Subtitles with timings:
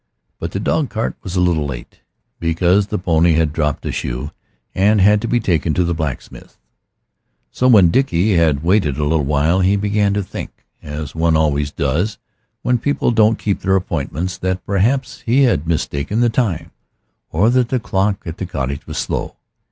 [0.39, 2.01] But the dog cart was a little late,
[2.39, 4.31] because the pony had dropped a shoe
[4.73, 6.57] and had had to be taken to the blacksmith's.
[7.51, 11.71] So when Dickie had waited a little while he began to think, as one always
[11.71, 12.17] does
[12.63, 16.71] when people don't keep their appointments, that perhaps he had mistaken the time,
[17.29, 19.35] or that the clock at the cottage was slow.